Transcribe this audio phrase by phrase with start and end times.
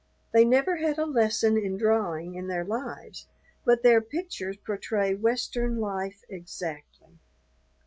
[0.33, 3.27] They never had a lesson in drawing in their lives,
[3.63, 7.19] but their pictures portray Western life exactly.